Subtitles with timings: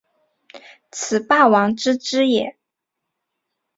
[0.89, 2.57] 此霸王之资也。